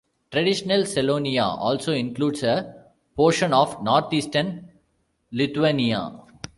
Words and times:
Traditional 0.31 0.81
Selonia 0.87 1.43
also 1.45 1.93
includes 1.93 2.41
a 2.41 2.85
portion 3.15 3.53
of 3.53 3.83
northeastern 3.83 4.71
Lithuania. 5.31 6.23